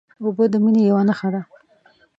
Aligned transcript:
اوبه 0.23 0.45
د 0.51 0.55
مینې 0.63 0.83
یوه 0.89 1.01
نښه 1.07 1.29
ده. 1.33 1.41